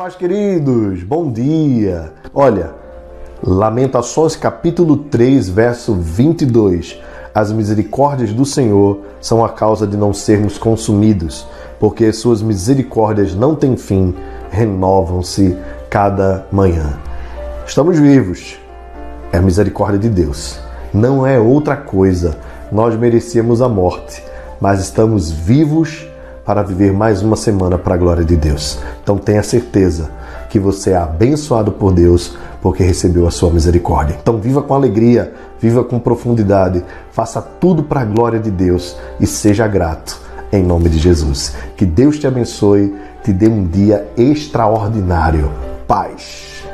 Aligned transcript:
paz, 0.00 0.16
queridos. 0.16 1.02
Bom 1.02 1.30
dia. 1.30 2.10
Olha, 2.34 2.70
Lamentações 3.42 4.34
capítulo 4.34 4.96
3, 4.96 5.50
verso 5.50 5.94
22. 5.94 6.98
As 7.34 7.52
misericórdias 7.52 8.32
do 8.32 8.46
Senhor 8.46 9.00
são 9.20 9.44
a 9.44 9.50
causa 9.50 9.86
de 9.86 9.98
não 9.98 10.14
sermos 10.14 10.56
consumidos, 10.56 11.46
porque 11.78 12.10
suas 12.14 12.40
misericórdias 12.40 13.34
não 13.34 13.54
têm 13.54 13.76
fim, 13.76 14.14
renovam-se 14.50 15.54
cada 15.90 16.46
manhã. 16.50 16.98
Estamos 17.66 17.98
vivos. 17.98 18.58
É 19.30 19.36
a 19.36 19.42
misericórdia 19.42 19.98
de 19.98 20.08
Deus. 20.08 20.58
Não 20.94 21.26
é 21.26 21.38
outra 21.38 21.76
coisa. 21.76 22.38
Nós 22.72 22.96
merecíamos 22.96 23.60
a 23.60 23.68
morte, 23.68 24.24
mas 24.62 24.80
estamos 24.80 25.30
vivos 25.30 26.09
para 26.50 26.64
viver 26.64 26.92
mais 26.92 27.22
uma 27.22 27.36
semana 27.36 27.78
para 27.78 27.94
a 27.94 27.96
glória 27.96 28.24
de 28.24 28.34
Deus. 28.34 28.76
Então 29.00 29.16
tenha 29.16 29.40
certeza 29.40 30.10
que 30.48 30.58
você 30.58 30.90
é 30.90 30.96
abençoado 30.96 31.70
por 31.70 31.92
Deus 31.92 32.36
porque 32.60 32.82
recebeu 32.82 33.24
a 33.24 33.30
sua 33.30 33.52
misericórdia. 33.52 34.16
Então 34.20 34.36
viva 34.36 34.60
com 34.60 34.74
alegria, 34.74 35.32
viva 35.60 35.84
com 35.84 36.00
profundidade, 36.00 36.82
faça 37.12 37.40
tudo 37.40 37.84
para 37.84 38.00
a 38.00 38.04
glória 38.04 38.40
de 38.40 38.50
Deus 38.50 38.96
e 39.20 39.28
seja 39.28 39.68
grato 39.68 40.20
em 40.52 40.64
nome 40.64 40.88
de 40.88 40.98
Jesus. 40.98 41.54
Que 41.76 41.86
Deus 41.86 42.18
te 42.18 42.26
abençoe, 42.26 42.96
te 43.22 43.32
dê 43.32 43.46
um 43.46 43.64
dia 43.64 44.08
extraordinário. 44.16 45.52
Paz. 45.86 46.64